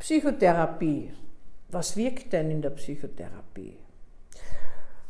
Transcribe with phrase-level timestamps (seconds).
[0.00, 1.12] Psychotherapie.
[1.68, 3.76] Was wirkt denn in der Psychotherapie?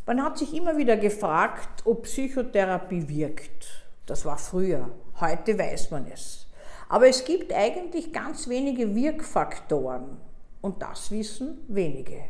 [0.04, 3.86] Man hat sich immer wieder gefragt, ob Psychotherapie wirkt.
[4.06, 4.90] Das war früher.
[5.20, 6.48] Heute weiß man es.
[6.88, 10.16] Aber es gibt eigentlich ganz wenige Wirkfaktoren.
[10.60, 12.24] Und das wissen wenige.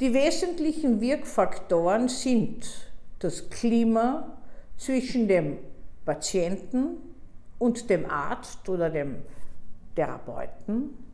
[0.00, 2.66] Die wesentlichen Wirkfaktoren sind
[3.18, 4.38] das Klima
[4.78, 5.58] zwischen dem
[6.06, 6.96] Patienten
[7.58, 9.16] und dem Arzt oder dem
[9.94, 11.09] Therapeuten,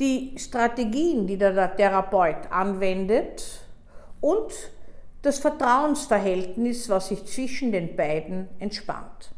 [0.00, 3.62] die Strategien, die der Therapeut anwendet
[4.20, 4.52] und
[5.22, 9.32] das Vertrauensverhältnis, was sich zwischen den beiden entspannt.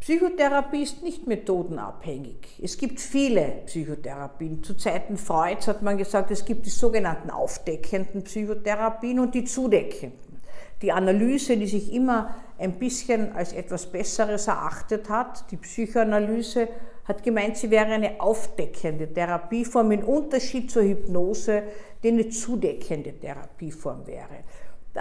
[0.00, 2.60] Psychotherapie ist nicht methodenabhängig.
[2.62, 4.62] Es gibt viele Psychotherapien.
[4.62, 10.40] Zu Zeiten Freuds hat man gesagt, es gibt die sogenannten aufdeckenden Psychotherapien und die zudeckenden.
[10.80, 16.68] Die Analyse, die sich immer ein bisschen als etwas Besseres erachtet hat, die Psychoanalyse,
[17.08, 21.62] hat gemeint, sie wäre eine aufdeckende Therapieform im Unterschied zur Hypnose,
[22.02, 24.44] die eine zudeckende Therapieform wäre.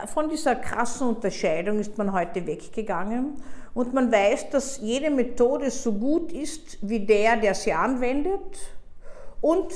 [0.07, 3.41] Von dieser krassen Unterscheidung ist man heute weggegangen
[3.73, 8.57] und man weiß, dass jede Methode so gut ist wie der, der sie anwendet
[9.41, 9.73] und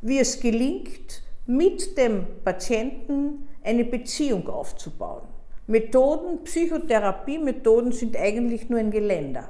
[0.00, 5.28] wie es gelingt, mit dem Patienten eine Beziehung aufzubauen.
[5.66, 9.48] Methoden, Psychotherapie-Methoden sind eigentlich nur ein Geländer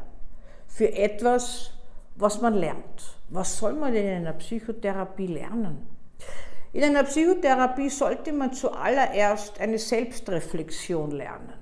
[0.66, 1.75] für etwas,
[2.16, 3.16] was man lernt.
[3.28, 5.86] Was soll man denn in einer Psychotherapie lernen?
[6.72, 11.54] In einer Psychotherapie sollte man zuallererst eine Selbstreflexion lernen.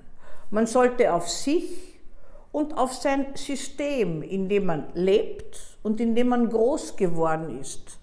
[0.51, 2.01] Man sollte auf sich
[2.53, 7.99] und auf sein System, in dem man lebt und in dem man groß geworden ist,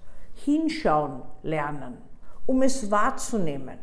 [0.46, 1.98] hinschauen lernen,
[2.46, 3.80] um es wahrzunehmen,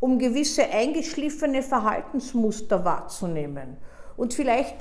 [0.00, 3.76] um gewisse eingeschliffene Verhaltensmuster wahrzunehmen
[4.16, 4.76] und vielleicht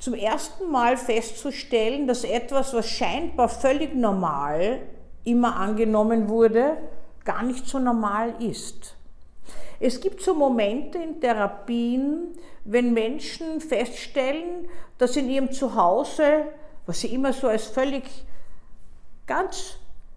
[0.00, 4.80] zum ersten Mal festzustellen, dass etwas, was scheinbar völlig normal
[5.24, 6.78] immer angenommen wurde,
[7.24, 8.96] gar nicht so normal ist.
[9.78, 12.32] Es gibt so Momente in Therapien,
[12.64, 16.46] wenn Menschen feststellen, dass in ihrem Zuhause,
[16.86, 18.04] was sie immer so als völlig
[19.26, 19.76] ganz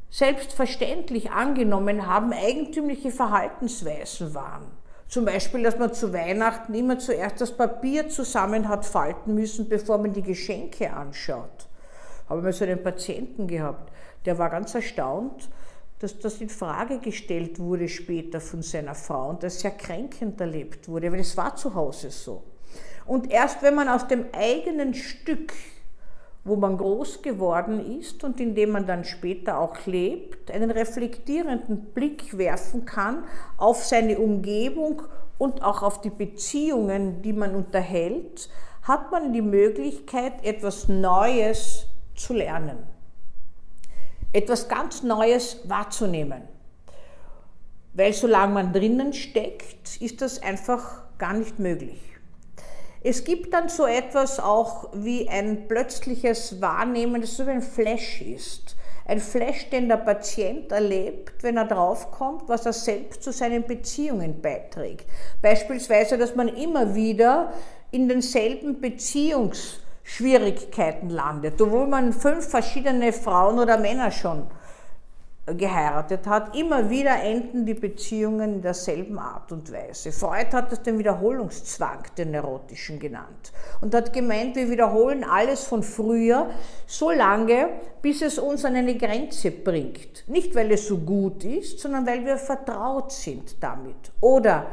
[0.09, 4.67] selbstverständlich angenommen haben, eigentümliche Verhaltensweisen waren.
[5.13, 9.99] Zum Beispiel, dass man zu Weihnachten immer zuerst das Papier zusammen hat falten müssen, bevor
[9.99, 11.67] man die Geschenke anschaut.
[12.27, 13.91] Habe ich mal so einen Patienten gehabt,
[14.25, 15.49] der war ganz erstaunt,
[15.99, 20.89] dass das in Frage gestellt wurde später von seiner Frau und das sehr kränkend erlebt
[20.89, 22.41] wurde, weil es war zu Hause so.
[23.05, 25.53] Und erst wenn man aus dem eigenen Stück,
[26.43, 31.85] wo man groß geworden ist und in dem man dann später auch lebt, einen reflektierenden
[31.93, 33.23] Blick werfen kann
[33.57, 35.03] auf seine Umgebung
[35.37, 38.49] und auch auf die Beziehungen, die man unterhält,
[38.83, 42.93] hat man die Möglichkeit, etwas Neues zu lernen
[44.33, 46.41] etwas ganz Neues wahrzunehmen.
[47.93, 52.01] Weil solange man drinnen steckt, ist das einfach gar nicht möglich.
[53.03, 58.21] Es gibt dann so etwas auch wie ein plötzliches Wahrnehmen, das so wie ein Flash
[58.21, 58.77] ist.
[59.05, 64.41] Ein Flash, den der Patient erlebt, wenn er draufkommt, was er selbst zu seinen Beziehungen
[64.41, 65.05] beiträgt.
[65.41, 67.51] Beispielsweise, dass man immer wieder
[67.91, 74.47] in denselben Beziehungs- Schwierigkeiten landet, obwohl man fünf verschiedene Frauen oder Männer schon
[75.45, 80.13] geheiratet hat, immer wieder enden die Beziehungen in derselben Art und Weise.
[80.13, 83.51] Freud hat das den Wiederholungszwang, den neurotischen, genannt
[83.81, 86.49] und hat gemeint, wir wiederholen alles von früher
[86.87, 87.69] so lange,
[88.01, 90.23] bis es uns an eine Grenze bringt.
[90.27, 94.11] Nicht, weil es so gut ist, sondern weil wir vertraut sind damit.
[94.21, 94.67] Oder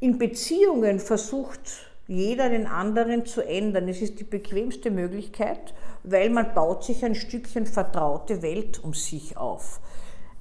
[0.00, 1.60] in Beziehungen versucht
[2.06, 3.88] jeder den anderen zu ändern.
[3.88, 9.36] Es ist die bequemste Möglichkeit, weil man baut sich ein Stückchen vertraute Welt um sich
[9.36, 9.80] auf.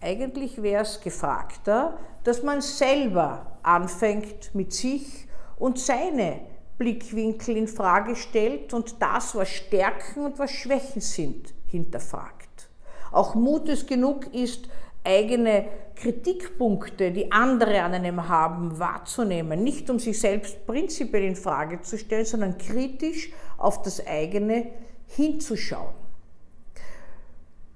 [0.01, 6.41] Eigentlich wäre es gefragter, dass man selber anfängt mit sich und seine
[6.77, 12.69] Blickwinkel in Frage stellt und das, was Stärken und was Schwächen sind, hinterfragt.
[13.11, 14.67] Auch Mut es genug ist,
[15.03, 15.65] eigene
[15.95, 21.97] Kritikpunkte, die andere an einem haben, wahrzunehmen, nicht um sich selbst prinzipiell in Frage zu
[21.97, 24.67] stellen, sondern kritisch auf das eigene
[25.07, 25.93] hinzuschauen.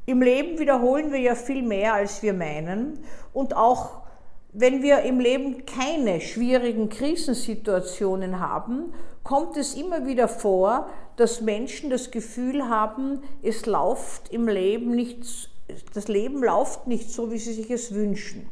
[0.06, 3.00] Im Leben wiederholen wir ja viel mehr, als wir meinen
[3.34, 4.08] und auch
[4.54, 8.94] wenn wir im Leben keine schwierigen Krisensituationen haben,
[9.24, 15.52] kommt es immer wieder vor, dass Menschen das Gefühl haben, es läuft im Leben nicht
[15.94, 18.50] das Leben läuft nicht so, wie sie sich es wünschen.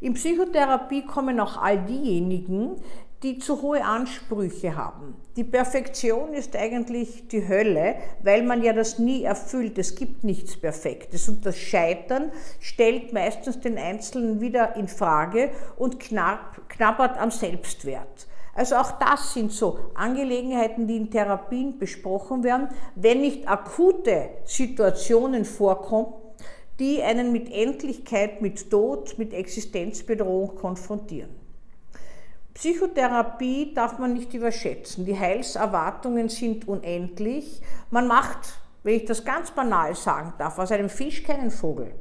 [0.00, 2.76] In Psychotherapie kommen auch all diejenigen,
[3.22, 5.14] die zu hohe Ansprüche haben.
[5.36, 9.76] Die Perfektion ist eigentlich die Hölle, weil man ja das nie erfüllt.
[9.76, 11.28] Es gibt nichts Perfektes.
[11.28, 18.26] Und das Scheitern stellt meistens den Einzelnen wieder in Frage und knapp, knabbert am Selbstwert.
[18.54, 25.44] Also auch das sind so Angelegenheiten, die in Therapien besprochen werden, wenn nicht akute Situationen
[25.44, 26.14] vorkommen,
[26.80, 31.30] die einen mit Endlichkeit, mit Tod, mit Existenzbedrohung konfrontieren.
[32.54, 35.04] Psychotherapie darf man nicht überschätzen.
[35.04, 37.60] Die Heilserwartungen sind unendlich.
[37.90, 41.92] Man macht, wenn ich das ganz banal sagen darf, aus einem Fisch keinen Vogel.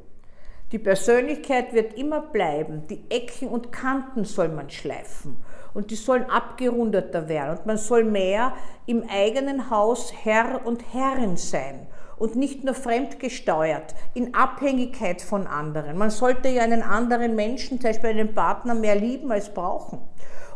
[0.72, 2.88] Die Persönlichkeit wird immer bleiben.
[2.88, 5.38] Die Ecken und Kanten soll man schleifen.
[5.74, 7.58] Und die sollen abgerundeter werden.
[7.58, 8.54] Und man soll mehr
[8.86, 11.88] im eigenen Haus Herr und Herrin sein
[12.20, 15.98] und nicht nur fremdgesteuert, in Abhängigkeit von anderen.
[15.98, 20.00] Man sollte ja einen anderen Menschen, zum Beispiel einen Partner, mehr lieben als brauchen.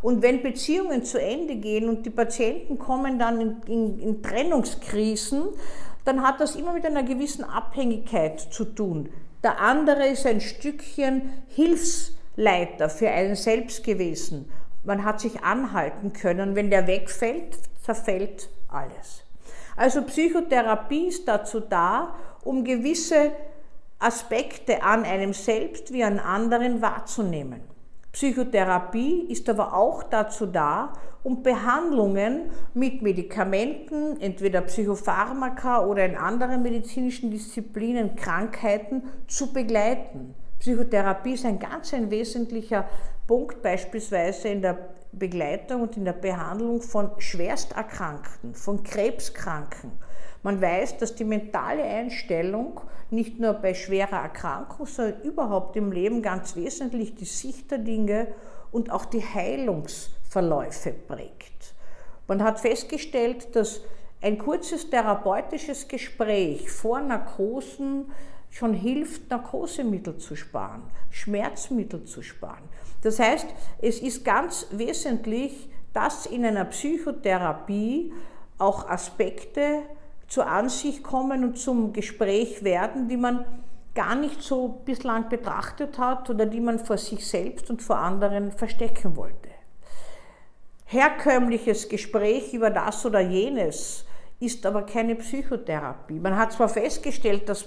[0.02, 5.46] Und wenn Beziehungen zu Ende gehen und die Patienten kommen dann in, in, in Trennungskrisen,
[6.04, 9.10] dann hat das immer mit einer gewissen Abhängigkeit zu tun.
[9.42, 14.50] Der andere ist ein Stückchen Hilfsleiter für einen selbst gewesen.
[14.84, 16.56] Man hat sich anhalten können.
[16.56, 19.23] Wenn der wegfällt, zerfällt alles.
[19.76, 23.32] Also Psychotherapie ist dazu da, um gewisse
[24.00, 27.62] Aspekte an einem selbst wie an anderen wahrzunehmen.
[28.12, 30.94] Psychotherapie ist aber auch dazu da,
[31.24, 40.36] um Behandlungen mit Medikamenten, entweder Psychopharmaka oder in anderen medizinischen Disziplinen, Krankheiten zu begleiten.
[40.60, 42.86] Psychotherapie ist ein ganz ein wesentlicher
[43.26, 44.78] Punkt beispielsweise in der
[45.18, 49.92] Begleitung und in der Behandlung von Schwersterkrankten, von Krebskranken
[50.44, 56.22] man weiß, dass die mentale Einstellung nicht nur bei schwerer Erkrankung, sondern überhaupt im Leben
[56.22, 58.28] ganz wesentlich die Sicht der Dinge
[58.72, 61.74] und auch die Heilungsverläufe prägt.
[62.28, 63.82] Man hat festgestellt, dass
[64.24, 68.10] ein kurzes therapeutisches Gespräch vor Narkosen
[68.50, 72.64] schon hilft, Narkosemittel zu sparen, Schmerzmittel zu sparen.
[73.02, 73.48] Das heißt,
[73.82, 78.14] es ist ganz wesentlich, dass in einer Psychotherapie
[78.60, 79.82] auch Aspekte
[80.30, 83.44] zur Ansicht kommen und zum Gespräch werden, die man
[83.94, 88.52] gar nicht so bislang betrachtet hat oder die man vor sich selbst und vor anderen
[88.52, 89.50] verstecken wollte.
[90.86, 94.06] Herkömmliches Gespräch über das oder jenes
[94.44, 96.20] ist aber keine Psychotherapie.
[96.20, 97.64] Man hat zwar festgestellt, dass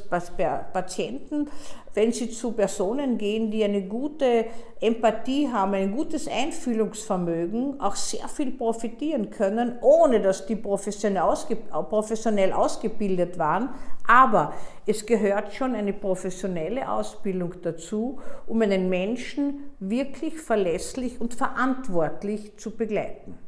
[0.73, 1.49] Patienten,
[1.95, 4.45] wenn sie zu Personen gehen, die eine gute
[4.81, 11.57] Empathie haben, ein gutes Einfühlungsvermögen, auch sehr viel profitieren können, ohne dass die professionell, ausge
[11.57, 13.71] professionell ausgebildet waren.
[14.07, 14.53] Aber
[14.87, 22.77] es gehört schon eine professionelle Ausbildung dazu, um einen Menschen wirklich verlässlich und verantwortlich zu
[22.77, 23.39] begleiten.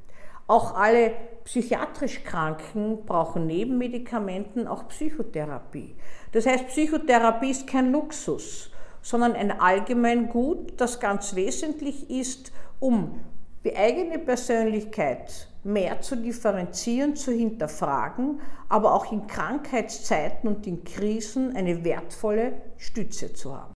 [0.46, 1.12] Auch alle
[1.48, 5.96] psychiatrisch Kranken brauchen neben Medikamenten auch Psychotherapie.
[6.32, 13.18] Das heißt, Psychotherapie ist kein Luxus, sondern ein allgemein Gut, das ganz wesentlich ist, um
[13.64, 21.56] die eigene Persönlichkeit mehr zu differenzieren, zu hinterfragen, aber auch in Krankheitszeiten und in Krisen
[21.56, 23.66] eine wertvolle Stütze zu haben.